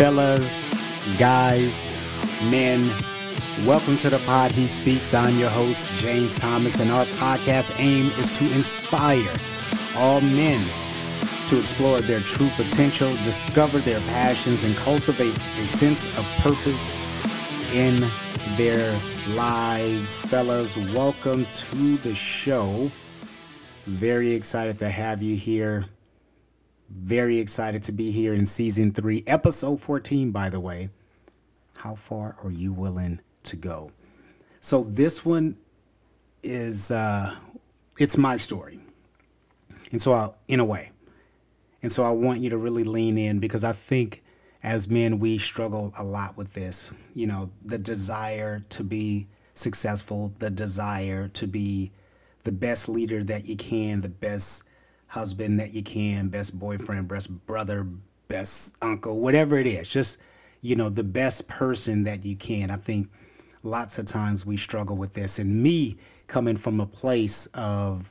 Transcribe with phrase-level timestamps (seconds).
[0.00, 0.64] fellas,
[1.18, 1.84] guys,
[2.44, 2.90] men.
[3.66, 5.12] Welcome to the Pod He Speaks.
[5.12, 9.30] I'm your host, James Thomas, and our podcast aim is to inspire
[9.96, 10.66] all men
[11.48, 16.98] to explore their true potential, discover their passions, and cultivate a sense of purpose
[17.74, 18.00] in
[18.56, 18.98] their
[19.34, 20.16] lives.
[20.16, 22.90] Fellas, welcome to the show.
[23.84, 25.84] Very excited to have you here.
[26.90, 30.90] Very excited to be here in season three, episode 14, by the way.
[31.76, 33.92] How far are you willing to go?
[34.60, 35.56] So this one
[36.42, 37.36] is uh
[37.98, 38.80] it's my story.
[39.92, 40.90] And so I, in a way.
[41.80, 44.24] And so I want you to really lean in because I think
[44.62, 50.32] as men we struggle a lot with this, you know, the desire to be successful,
[50.40, 51.92] the desire to be
[52.42, 54.64] the best leader that you can, the best
[55.10, 57.84] husband that you can, best boyfriend, best brother,
[58.28, 59.90] best uncle, whatever it is.
[59.90, 60.18] Just,
[60.62, 62.70] you know, the best person that you can.
[62.70, 63.10] I think
[63.64, 65.40] lots of times we struggle with this.
[65.40, 65.98] And me
[66.28, 68.08] coming from a place of,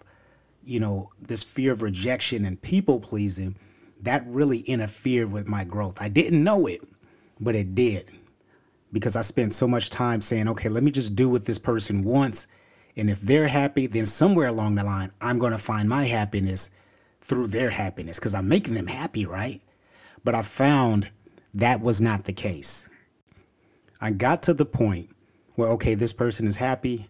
[0.66, 3.56] you know, this fear of rejection and people pleasing,
[4.02, 5.98] that really interfered with my growth.
[6.02, 6.82] I didn't know it,
[7.40, 8.12] but it did.
[8.92, 12.04] Because I spent so much time saying, okay, let me just do what this person
[12.04, 12.48] wants.
[12.98, 16.70] And if they're happy, then somewhere along the line, I'm going to find my happiness
[17.30, 19.62] through their happiness because I'm making them happy, right?
[20.24, 21.10] But I found
[21.54, 22.90] that was not the case.
[24.02, 25.10] I got to the point
[25.56, 27.08] where, okay, this person is happy,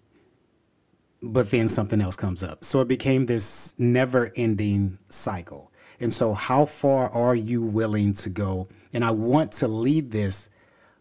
[1.22, 2.64] but then something else comes up.
[2.64, 5.72] So it became this never ending cycle.
[6.02, 8.70] And so, how far are you willing to go?
[8.94, 10.50] And I want to lead this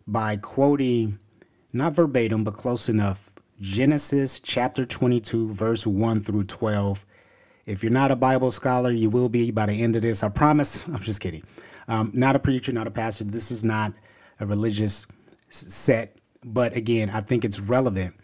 [0.08, 1.18] by quoting,
[1.72, 7.06] not verbatim, but close enough, Genesis chapter 22, verse 1 through 12.
[7.68, 10.22] If you're not a Bible scholar, you will be by the end of this.
[10.22, 10.88] I promise.
[10.88, 11.44] I'm just kidding.
[11.86, 13.24] Um, not a preacher, not a pastor.
[13.24, 13.92] This is not
[14.40, 15.06] a religious
[15.50, 16.16] set.
[16.44, 18.14] But again, I think it's relevant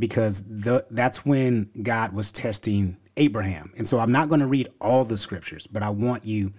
[0.00, 3.72] because the, that's when God was testing Abraham.
[3.76, 6.52] And so I'm not going to read all the scriptures, but I want you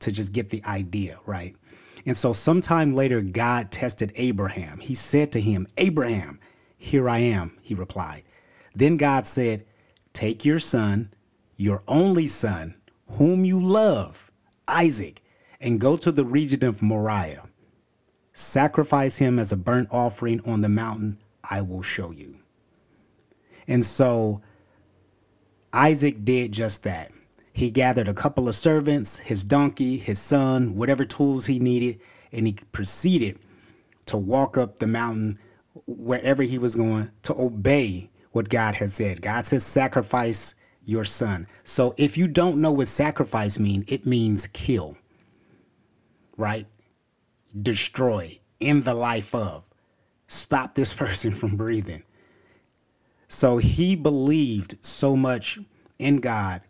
[0.00, 1.56] to just get the idea, right?
[2.04, 4.80] And so sometime later, God tested Abraham.
[4.80, 6.40] He said to him, Abraham,
[6.76, 8.24] here I am, he replied.
[8.74, 9.64] Then God said,
[10.12, 11.10] Take your son,
[11.56, 12.74] your only son,
[13.16, 14.30] whom you love,
[14.68, 15.22] Isaac,
[15.60, 17.48] and go to the region of Moriah.
[18.32, 22.36] Sacrifice him as a burnt offering on the mountain I will show you.
[23.66, 24.42] And so
[25.72, 27.12] Isaac did just that.
[27.52, 32.00] He gathered a couple of servants, his donkey, his son, whatever tools he needed,
[32.30, 33.38] and he proceeded
[34.06, 35.38] to walk up the mountain
[35.86, 39.22] wherever he was going to obey what God had said.
[39.22, 40.54] God says, sacrifice
[40.86, 41.46] your son.
[41.64, 44.96] So if you don't know what sacrifice means, it means kill,
[46.36, 46.66] right?
[47.60, 49.64] Destroy, in the life of,
[50.28, 52.04] stop this person from breathing.
[53.28, 55.58] So he believed so much
[55.98, 56.62] in God,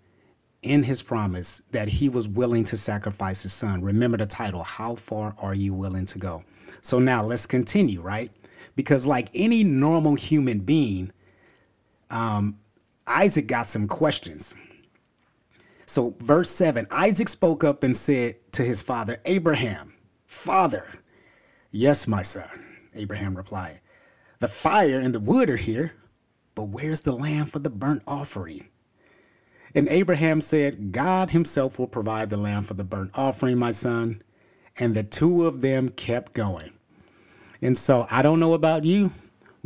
[0.62, 3.82] in his promise, that he was willing to sacrifice his son.
[3.82, 6.43] Remember the title, How Far Are You Willing to Go?
[6.81, 8.32] So now let's continue, right?
[8.75, 11.12] Because, like any normal human being,
[12.10, 12.59] um,
[13.06, 14.55] Isaac got some questions.
[15.87, 19.94] So, verse 7 Isaac spoke up and said to his father, Abraham,
[20.27, 20.87] Father,
[21.71, 22.49] yes, my son,
[22.94, 23.81] Abraham replied.
[24.41, 25.94] The fire and the wood are here,
[26.55, 28.69] but where's the lamb for the burnt offering?
[29.75, 34.23] And Abraham said, God himself will provide the lamb for the burnt offering, my son.
[34.78, 36.73] And the two of them kept going.
[37.62, 39.12] And so I don't know about you,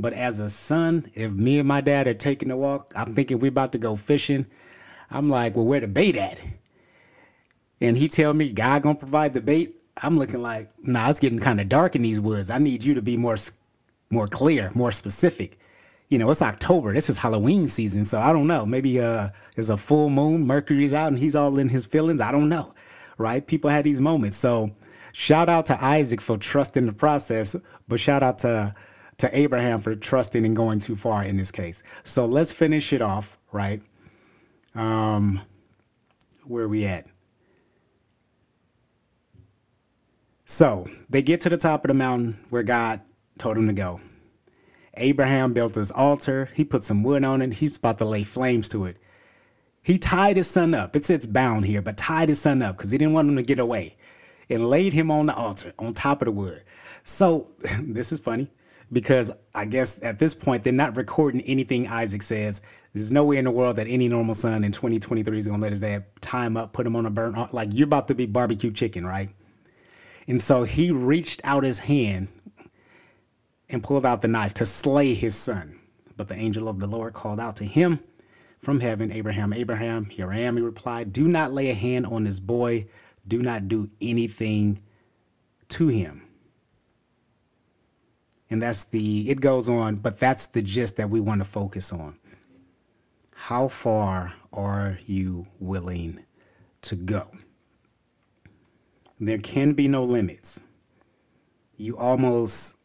[0.00, 3.38] but as a son, if me and my dad are taking a walk, I'm thinking
[3.38, 4.46] we're about to go fishing.
[5.10, 6.38] I'm like, well, where the bait at?
[7.80, 9.76] And he tell me, God gonna provide the bait.
[9.96, 12.50] I'm looking like, nah, it's getting kind of dark in these woods.
[12.50, 13.36] I need you to be more,
[14.10, 15.58] more clear, more specific.
[16.08, 16.92] You know, it's October.
[16.92, 18.66] This is Halloween season, so I don't know.
[18.66, 22.20] Maybe uh, there's a full moon, Mercury's out, and he's all in his feelings.
[22.20, 22.72] I don't know,
[23.16, 23.46] right?
[23.46, 24.36] People had these moments.
[24.36, 24.72] So,
[25.12, 27.54] shout out to Isaac for trusting the process,
[27.86, 28.74] but shout out to
[29.20, 31.82] to Abraham for trusting and going too far in this case.
[32.04, 33.82] So let's finish it off, right?
[34.74, 35.42] Um,
[36.44, 37.06] where are we at?
[40.46, 43.02] So they get to the top of the mountain where God
[43.38, 44.00] told him to go.
[44.94, 46.48] Abraham built this altar.
[46.54, 47.54] He put some wood on it.
[47.54, 48.96] He's about to lay flames to it.
[49.82, 50.96] He tied his son up.
[50.96, 53.42] It says bound here, but tied his son up because he didn't want him to
[53.42, 53.96] get away
[54.48, 56.62] and laid him on the altar on top of the wood.
[57.04, 57.48] So
[57.82, 58.50] this is funny
[58.92, 62.60] because I guess at this point they're not recording anything Isaac says.
[62.92, 65.72] There's no way in the world that any normal son in 2023 is gonna let
[65.72, 68.72] his dad him up, put him on a burn like you're about to be barbecue
[68.72, 69.30] chicken, right?
[70.26, 72.28] And so he reached out his hand
[73.68, 75.78] and pulled out the knife to slay his son.
[76.16, 78.00] But the angel of the Lord called out to him
[78.60, 80.56] from heaven, Abraham, Abraham, here I am.
[80.56, 82.86] He replied, Do not lay a hand on this boy.
[83.26, 84.82] Do not do anything
[85.70, 86.22] to him.
[88.50, 91.92] And that's the, it goes on, but that's the gist that we want to focus
[91.92, 92.18] on.
[93.34, 96.24] How far are you willing
[96.82, 97.30] to go?
[99.20, 100.60] There can be no limits.
[101.76, 102.76] You almost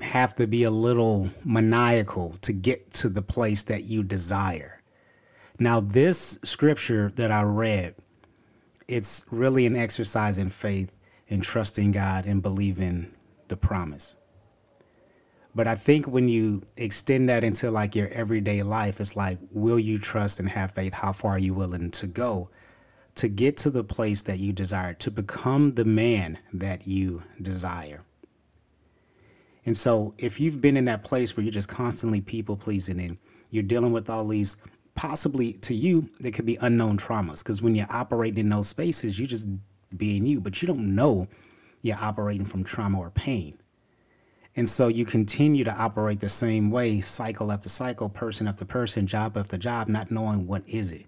[0.00, 4.82] have to be a little maniacal to get to the place that you desire.
[5.58, 7.94] Now, this scripture that I read,
[8.88, 10.92] it's really an exercise in faith
[11.28, 13.12] and trusting God and believing
[13.48, 14.16] the promise.
[15.56, 19.78] But I think when you extend that into like your everyday life, it's like, will
[19.78, 20.92] you trust and have faith?
[20.92, 22.50] How far are you willing to go
[23.14, 28.02] to get to the place that you desire, to become the man that you desire?
[29.64, 33.16] And so, if you've been in that place where you're just constantly people pleasing and
[33.50, 34.58] you're dealing with all these
[34.94, 37.38] possibly to you, there could be unknown traumas.
[37.38, 39.48] Because when you're operating in those spaces, you're just
[39.96, 41.28] being you, but you don't know
[41.80, 43.58] you're operating from trauma or pain.
[44.56, 49.06] And so you continue to operate the same way, cycle after cycle, person after person,
[49.06, 51.04] job after job, not knowing what is it.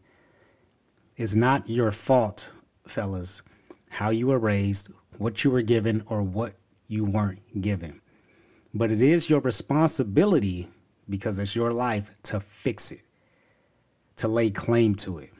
[1.16, 2.48] It's not your fault,
[2.86, 3.40] fellas,
[3.88, 6.54] how you were raised, what you were given, or what
[6.88, 8.02] you weren't given.
[8.74, 10.68] But it is your responsibility,
[11.08, 13.00] because it's your life, to fix it,
[14.16, 15.32] to lay claim to it.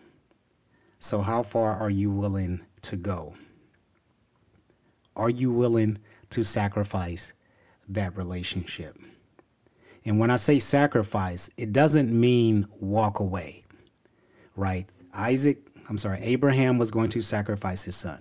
[0.99, 3.35] So, how far are you willing to go?
[5.15, 5.99] Are you willing
[6.31, 7.35] to sacrifice
[7.88, 8.99] that relationship?
[10.05, 13.64] And when I say sacrifice, it doesn't mean walk away,
[14.56, 14.87] right?
[15.12, 15.58] Isaac,
[15.88, 18.20] I'm sorry, Abraham was going to sacrifice his son,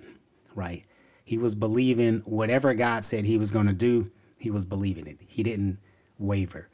[0.55, 0.83] right?
[1.23, 5.17] He was believing whatever God said he was going to do, he was believing it.
[5.27, 5.79] He didn't
[6.19, 6.69] waver.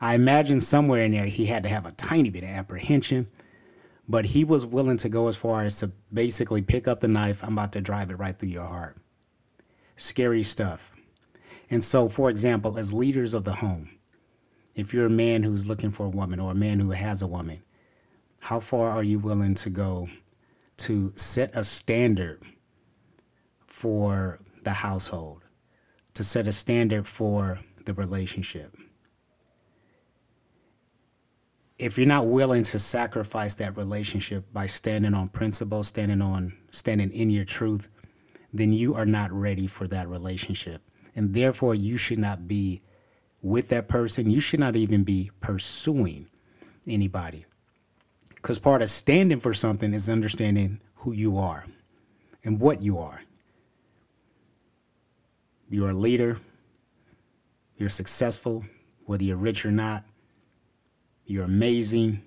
[0.00, 3.28] I imagine somewhere in there he had to have a tiny bit of apprehension,
[4.08, 7.42] but he was willing to go as far as to basically pick up the knife.
[7.42, 8.96] I'm about to drive it right through your heart.
[9.96, 10.92] Scary stuff.
[11.70, 13.90] And so, for example, as leaders of the home,
[14.74, 17.26] if you're a man who's looking for a woman or a man who has a
[17.26, 17.62] woman,
[18.38, 20.08] how far are you willing to go
[20.78, 22.42] to set a standard
[23.66, 25.42] for the household?
[26.18, 28.76] to set a standard for the relationship.
[31.78, 37.12] If you're not willing to sacrifice that relationship by standing on principle, standing on standing
[37.12, 37.88] in your truth,
[38.52, 40.82] then you are not ready for that relationship.
[41.14, 42.82] And therefore you should not be
[43.42, 44.30] with that person.
[44.30, 46.28] You should not even be pursuing
[46.86, 47.44] anybody.
[48.34, 51.66] Because part of standing for something is understanding who you are
[52.44, 53.22] and what you are.
[55.68, 56.40] You're a leader.
[57.76, 58.64] You're successful,
[59.06, 60.04] whether you're rich or not.
[61.26, 62.22] You're amazing.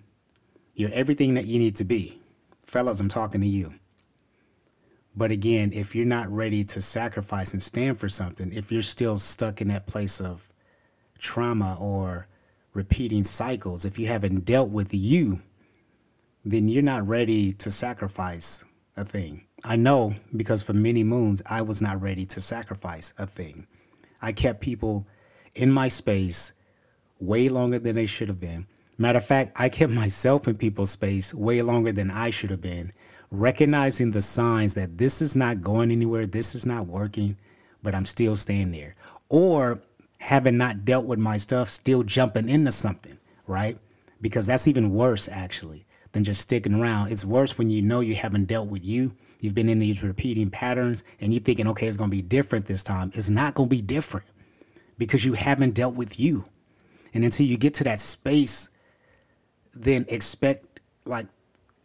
[0.75, 2.21] You're everything that you need to be.
[2.65, 3.73] Fellas, I'm talking to you.
[5.15, 9.17] But again, if you're not ready to sacrifice and stand for something, if you're still
[9.17, 10.47] stuck in that place of
[11.19, 12.27] trauma or
[12.73, 15.41] repeating cycles, if you haven't dealt with you,
[16.45, 18.63] then you're not ready to sacrifice
[18.95, 19.45] a thing.
[19.63, 23.67] I know because for many moons, I was not ready to sacrifice a thing.
[24.21, 25.05] I kept people
[25.55, 26.53] in my space
[27.19, 28.65] way longer than they should have been.
[28.97, 32.61] Matter of fact, I kept myself in people's space way longer than I should have
[32.61, 32.93] been,
[33.31, 37.37] recognizing the signs that this is not going anywhere, this is not working,
[37.81, 38.95] but I'm still staying there.
[39.29, 39.81] Or
[40.19, 43.77] having not dealt with my stuff, still jumping into something, right?
[44.21, 47.11] Because that's even worse, actually, than just sticking around.
[47.11, 50.51] It's worse when you know you haven't dealt with you You've been in these repeating
[50.51, 53.11] patterns and you're thinking, okay, it's going to be different this time.
[53.15, 54.27] It's not going to be different
[54.99, 56.45] because you haven't dealt with you.
[57.13, 58.69] And until you get to that space,
[59.73, 61.25] then expect like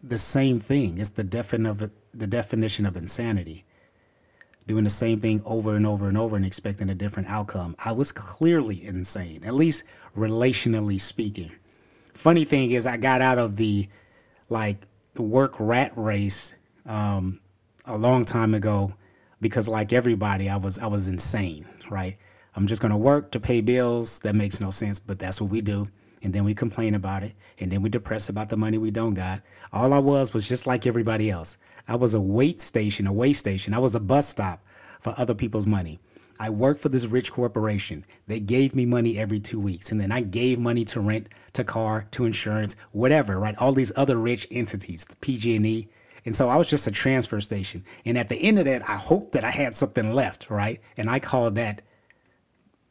[0.09, 0.99] the same thing.
[0.99, 1.25] It's the
[1.67, 3.65] of the definition of insanity.
[4.67, 7.77] Doing the same thing over and over and over and expecting a different outcome.
[7.79, 9.85] I was clearly insane, at least
[10.17, 11.53] relationally speaking.
[12.15, 13.89] Funny thing is, I got out of the
[14.49, 14.79] like
[15.17, 17.41] work rat race um,
[17.85, 18.95] a long time ago
[19.41, 22.17] because like everybody I was I was insane, right?
[22.55, 24.21] I'm just to work to pay bills.
[24.21, 25.89] That makes no sense, but that's what we do.
[26.27, 29.15] And then we complain about it, and then we depress about the money we don't
[29.15, 29.43] got.
[29.73, 31.57] All I was was just like everybody else.
[31.87, 33.73] I was a wait station, a way station.
[33.73, 34.61] I was a bus stop
[34.99, 36.01] for other people's money.
[36.41, 38.05] I worked for this rich corporation.
[38.27, 41.63] They gave me money every two weeks, and then I gave money to rent, to
[41.63, 43.39] car, to insurance, whatever.
[43.39, 43.57] Right?
[43.59, 45.89] All these other rich entities, PG&E,
[46.25, 47.85] And so I was just a transfer station.
[48.05, 50.81] And at the end of that, I hoped that I had something left, right?
[50.97, 51.83] And I called that,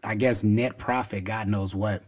[0.06, 2.02] I guess, net profit, God knows what.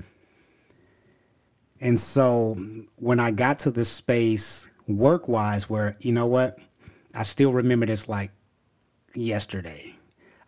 [1.80, 2.58] And so
[2.96, 6.58] when I got to this space work wise, where, you know what,
[7.14, 8.32] I still remember this like
[9.14, 9.96] yesterday.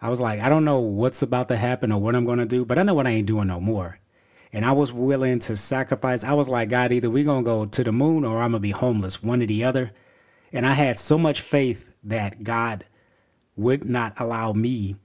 [0.01, 2.45] I was like, I don't know what's about to happen or what I'm going to
[2.45, 4.00] do, but I know what I ain't doing no more.
[4.51, 6.24] And I was willing to sacrifice.
[6.24, 8.53] I was like, God, either we going to go to the moon or I'm going
[8.53, 9.91] to be homeless, one or the other.
[10.51, 12.86] And I had so much faith that God
[13.55, 14.95] would not allow me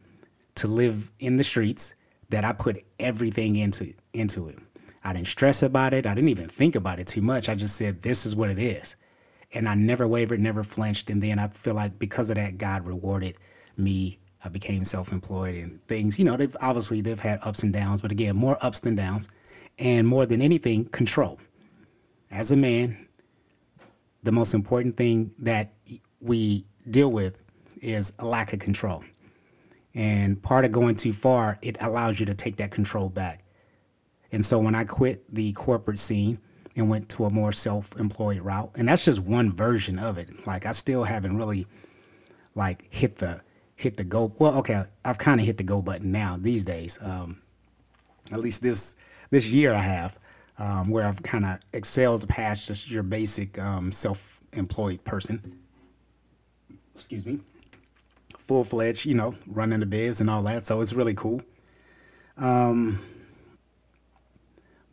[0.54, 1.94] to live in the streets
[2.30, 4.58] that I put everything into into it.
[5.04, 6.06] I didn't stress about it.
[6.06, 7.48] I didn't even think about it too much.
[7.48, 8.96] I just said, this is what it is.
[9.52, 11.10] And I never wavered, never flinched.
[11.10, 13.36] And then I feel like because of that, God rewarded
[13.76, 14.18] me.
[14.42, 18.12] I became self-employed and things, you know, they've obviously they've had ups and downs, but
[18.12, 19.28] again, more ups than downs.
[19.78, 21.38] And more than anything, control.
[22.30, 23.08] As a man,
[24.22, 25.72] the most important thing that
[26.20, 27.38] we deal with
[27.80, 29.02] is a lack of control.
[29.94, 33.43] And part of going too far, it allows you to take that control back.
[34.34, 36.40] And so when I quit the corporate scene
[36.74, 40.44] and went to a more self-employed route, and that's just one version of it.
[40.44, 41.68] Like I still haven't really
[42.56, 43.42] like hit the
[43.76, 44.34] hit the go.
[44.40, 46.98] Well, okay, I've kind of hit the go button now these days.
[47.00, 47.42] Um,
[48.32, 48.96] at least this
[49.30, 50.18] this year I have
[50.58, 55.60] um, where I've kind of excelled past just your basic um, self-employed person.
[56.96, 57.38] Excuse me.
[58.36, 60.64] Full fledged, you know, running the biz and all that.
[60.64, 61.40] So it's really cool.
[62.36, 63.00] Um,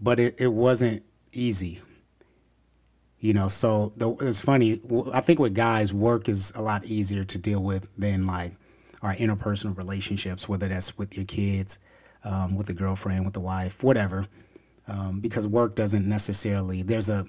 [0.02, 1.82] but it, it wasn't easy.
[3.20, 4.82] You know, so the, it's funny.
[5.14, 8.54] I think with guys, work is a lot easier to deal with than like
[9.04, 11.78] our interpersonal relationships, whether that's with your kids,
[12.24, 14.28] um, with the girlfriend, with the wife, whatever
[14.88, 17.26] um, because work doesn't necessarily there's a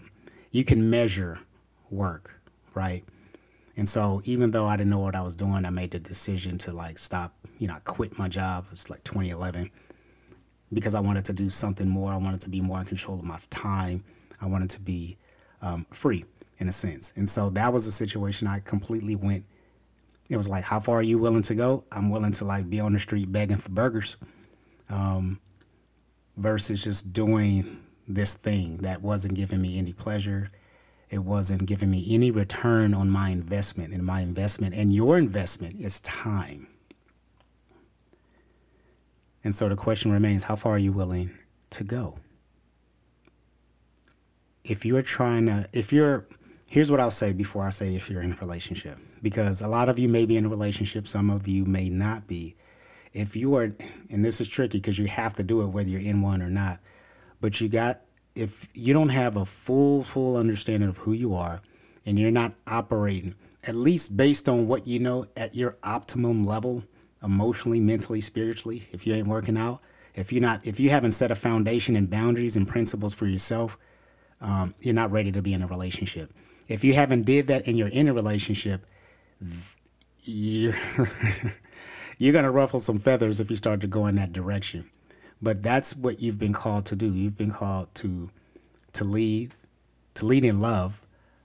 [0.50, 1.38] you can measure
[1.91, 2.41] work
[2.75, 3.05] right
[3.76, 6.59] and so even though i didn't know what i was doing i made the decision
[6.59, 9.71] to like stop you know i quit my job it's like 2011
[10.73, 13.25] because i wanted to do something more i wanted to be more in control of
[13.25, 14.02] my time
[14.41, 15.17] i wanted to be
[15.61, 16.25] um, free
[16.59, 19.45] in a sense and so that was a situation i completely went
[20.29, 22.81] it was like how far are you willing to go i'm willing to like be
[22.81, 24.17] on the street begging for burgers
[24.88, 25.41] um,
[26.37, 30.50] versus just doing this thing that wasn't giving me any pleasure.
[31.11, 33.93] It wasn't giving me any return on my investment.
[33.93, 36.69] And my investment and your investment is time.
[39.44, 41.30] And so the question remains how far are you willing
[41.70, 42.18] to go?
[44.64, 46.26] If you're trying to, if you're,
[46.66, 49.88] here's what I'll say before I say if you're in a relationship, because a lot
[49.88, 52.54] of you may be in a relationship, some of you may not be
[53.12, 53.72] if you are,
[54.11, 56.50] and this is tricky because you have to do it whether you're in one or
[56.50, 56.80] not,
[57.40, 58.00] but you got,
[58.34, 61.61] if you don't have a full, full understanding of who you are
[62.06, 63.34] and you're not operating,
[63.64, 66.84] at least based on what you know at your optimum level,
[67.23, 69.81] emotionally, mentally, spiritually, if you ain't working out,
[70.14, 73.79] if you're not, if you haven't set a foundation and boundaries and principles for yourself,
[74.41, 76.33] um, you're not ready to be in a relationship.
[76.69, 78.87] If you haven't did that and you're in a relationship,
[80.23, 80.76] you're
[82.19, 84.91] you're to ruffle some feathers if you start to go in that direction.
[85.41, 87.12] But that's what you've been called to do.
[87.12, 88.31] You've been called to
[88.93, 89.55] to lead,
[90.14, 91.00] to lead in love,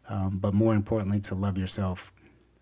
[0.09, 2.11] um, but more importantly, to love yourself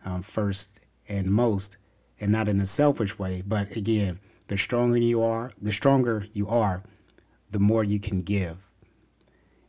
[0.05, 1.77] um, first and most,
[2.19, 3.43] and not in a selfish way.
[3.45, 6.83] But again, the stronger you are, the stronger you are,
[7.51, 8.57] the more you can give.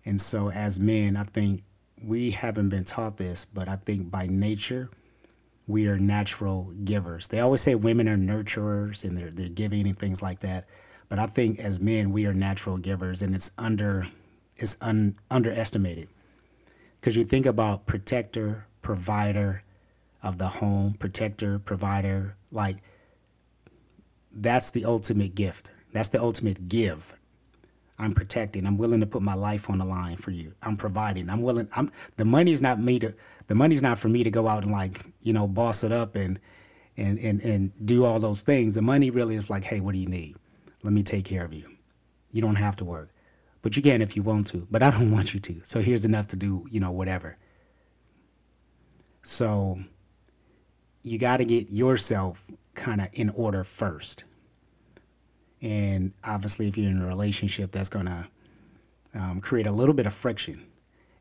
[0.05, 1.62] And so, as men, I think
[2.03, 4.91] we haven't been taught this, but I think by nature,
[5.67, 7.29] we are natural givers.
[7.29, 10.69] They always say women are nurturers and they're they're giving and things like that.
[11.09, 14.09] But I think as men, we are natural givers, and it's under
[14.57, 16.09] it's un, underestimated
[17.00, 19.62] because you think about protector, provider
[20.23, 22.78] of the home, protector, provider, like
[24.32, 25.70] that's the ultimate gift.
[25.92, 27.14] That's the ultimate give.
[27.99, 28.66] I'm protecting.
[28.66, 30.52] I'm willing to put my life on the line for you.
[30.62, 31.30] I'm providing.
[31.30, 31.68] I'm willing.
[31.75, 33.14] I'm the money's not me to
[33.46, 36.14] the money's not for me to go out and like you know boss it up
[36.14, 36.38] and
[36.96, 38.75] and and and do all those things.
[38.75, 40.37] The money really is like, hey, what do you need?
[40.82, 41.70] Let me take care of you.
[42.32, 43.11] You don't have to work,
[43.62, 44.66] but you can if you want to.
[44.70, 45.61] But I don't want you to.
[45.64, 47.38] So here's enough to do you know whatever.
[49.23, 49.80] So
[51.07, 52.45] you got to get yourself
[52.75, 54.25] kind of in order first.
[55.63, 58.27] And obviously, if you're in a relationship, that's going to
[59.15, 60.67] um, create a little bit of friction.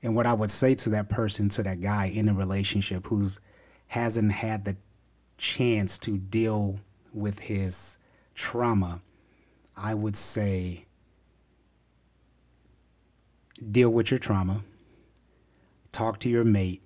[0.01, 3.39] And what I would say to that person, to that guy in a relationship who's
[3.87, 4.75] hasn't had the
[5.37, 6.79] chance to deal
[7.13, 7.97] with his
[8.33, 9.01] trauma,
[9.77, 10.85] I would say
[13.71, 14.63] deal with your trauma,
[15.91, 16.81] talk to your mate,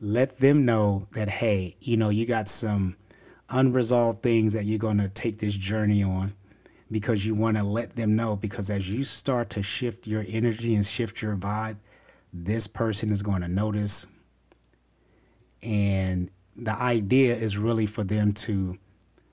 [0.00, 2.96] let them know that, hey, you know, you got some
[3.48, 6.34] unresolved things that you're going to take this journey on
[6.90, 8.36] because you want to let them know.
[8.36, 11.76] Because as you start to shift your energy and shift your vibe,
[12.32, 14.06] this person is going to notice.
[15.62, 18.78] And the idea is really for them to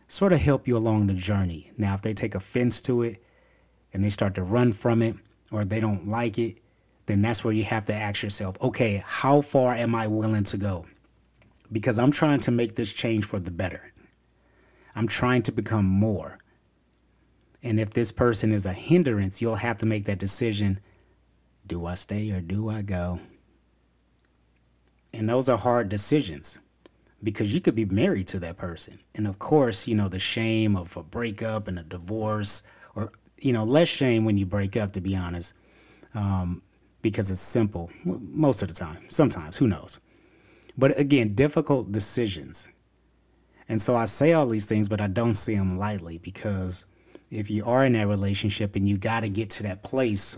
[0.07, 1.71] sort of help you along the journey.
[1.77, 3.23] Now, if they take offense to it
[3.93, 5.15] and they start to run from it
[5.51, 6.57] or they don't like it,
[7.05, 10.57] then that's where you have to ask yourself, okay, how far am I willing to
[10.57, 10.85] go?
[11.71, 13.91] Because I'm trying to make this change for the better.
[14.95, 16.37] I'm trying to become more.
[17.63, 20.79] And if this person is a hindrance, you'll have to make that decision
[21.67, 23.19] do I stay or do I go?
[25.13, 26.59] And those are hard decisions
[27.23, 28.99] because you could be married to that person.
[29.15, 32.63] And of course, you know, the shame of a breakup and a divorce,
[32.95, 35.53] or, you know, less shame when you break up, to be honest,
[36.13, 36.61] um,
[37.01, 39.05] because it's simple most of the time.
[39.09, 39.99] Sometimes, who knows?
[40.77, 42.69] But again, difficult decisions.
[43.67, 46.85] And so I say all these things, but I don't say them lightly because
[47.29, 50.37] if you are in that relationship and you got to get to that place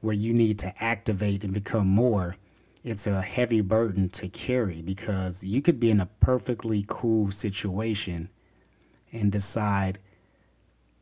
[0.00, 2.36] where you need to activate and become more,
[2.84, 8.28] it's a heavy burden to carry because you could be in a perfectly cool situation
[9.12, 9.98] and decide,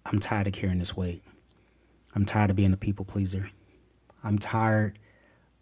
[0.04, 1.22] I'm tired of carrying this weight.
[2.14, 3.50] I'm tired of being a people pleaser.
[4.22, 4.98] I'm tired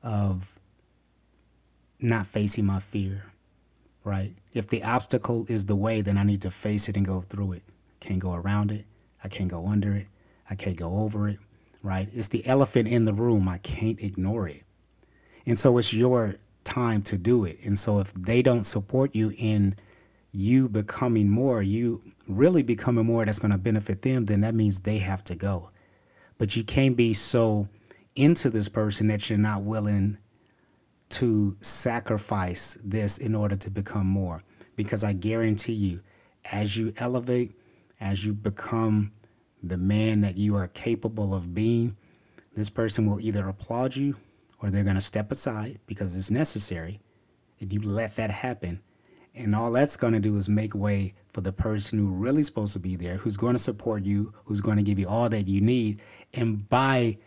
[0.02, 0.52] of
[2.00, 3.24] not facing my fear,
[4.04, 4.32] right?
[4.52, 7.52] If the obstacle is the way, then I need to face it and go through
[7.52, 7.62] it.
[8.00, 8.84] Can't go around it.
[9.22, 10.06] I can't go under it.
[10.48, 11.38] I can't go over it,
[11.82, 12.08] right?
[12.14, 13.48] It's the elephant in the room.
[13.48, 14.62] I can't ignore it.
[15.46, 17.58] And so it's your time to do it.
[17.64, 19.76] And so if they don't support you in
[20.30, 24.80] you becoming more, you really becoming more that's going to benefit them, then that means
[24.80, 25.70] they have to go.
[26.36, 27.68] But you can't be so
[28.14, 30.18] into this person that you're not willing
[31.10, 34.42] to sacrifice this in order to become more.
[34.76, 36.00] Because I guarantee you,
[36.52, 37.58] as you elevate,
[38.00, 39.12] as you become
[39.62, 41.96] the man that you are capable of being,
[42.54, 44.16] this person will either applaud you
[44.60, 47.00] or they're going to step aside because it's necessary.
[47.60, 48.80] And you let that happen.
[49.34, 52.72] And all that's going to do is make way for the person who really supposed
[52.72, 55.46] to be there, who's going to support you, who's going to give you all that
[55.46, 56.00] you need.
[56.34, 57.18] And by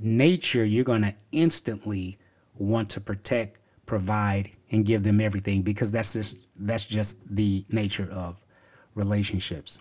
[0.00, 2.18] nature, you're going to instantly
[2.54, 8.08] want to protect, provide, and give them everything because that's just that's just the nature
[8.12, 8.40] of
[8.94, 9.80] relationships.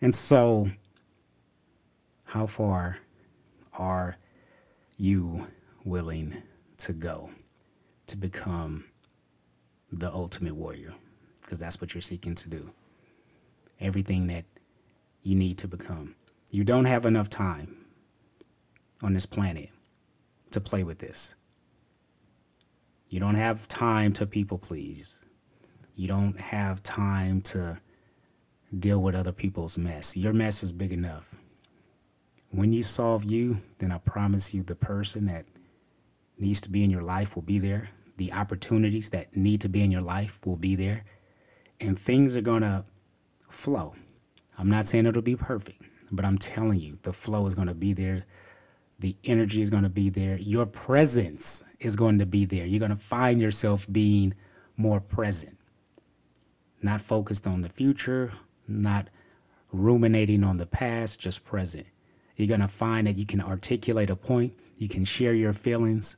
[0.00, 0.70] And so,
[2.24, 2.98] how far
[3.78, 4.16] are
[4.96, 5.46] you
[5.84, 6.42] willing
[6.78, 7.30] to go
[8.06, 8.84] to become
[9.92, 10.94] the ultimate warrior
[11.40, 12.70] because that's what you're seeking to do.
[13.80, 14.44] Everything that
[15.22, 16.14] you need to become.
[16.50, 17.76] You don't have enough time
[19.02, 19.70] on this planet
[20.50, 21.34] to play with this.
[23.08, 25.18] You don't have time to people please.
[25.94, 27.78] You don't have time to
[28.78, 30.16] deal with other people's mess.
[30.16, 31.24] Your mess is big enough.
[32.50, 35.46] When you solve you, then I promise you the person that
[36.38, 37.90] needs to be in your life will be there.
[38.16, 41.04] The opportunities that need to be in your life will be there.
[41.80, 42.84] And things are going to
[43.48, 43.94] flow.
[44.58, 47.74] I'm not saying it'll be perfect, but I'm telling you, the flow is going to
[47.74, 48.24] be there.
[48.98, 50.36] The energy is going to be there.
[50.38, 52.66] Your presence is going to be there.
[52.66, 54.34] You're going to find yourself being
[54.76, 55.56] more present,
[56.82, 58.32] not focused on the future,
[58.66, 59.08] not
[59.72, 61.86] ruminating on the past, just present.
[62.36, 66.16] You're going to find that you can articulate a point, you can share your feelings,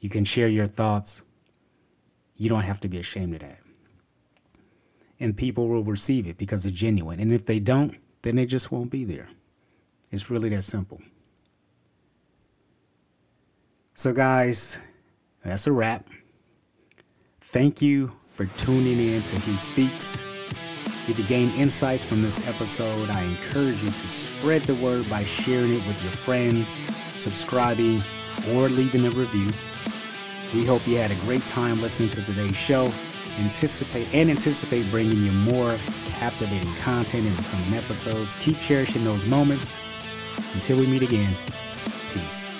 [0.00, 1.22] you can share your thoughts.
[2.36, 3.60] You don't have to be ashamed of that.
[5.20, 7.20] And people will receive it because it's genuine.
[7.20, 9.28] And if they don't, then they just won't be there.
[10.10, 11.00] It's really that simple.
[13.96, 14.80] So, guys,
[15.44, 16.08] that's a wrap.
[17.40, 20.18] Thank you for tuning in to He Speaks.
[21.06, 25.22] If you gain insights from this episode, I encourage you to spread the word by
[25.22, 26.76] sharing it with your friends,
[27.18, 28.02] subscribing,
[28.52, 29.50] or leaving a review.
[30.52, 32.90] We hope you had a great time listening to today's show.
[33.38, 35.78] Anticipate and anticipate bringing you more
[36.08, 38.34] captivating content in the coming episodes.
[38.40, 39.70] Keep cherishing those moments.
[40.54, 41.34] Until we meet again,
[42.12, 42.53] peace.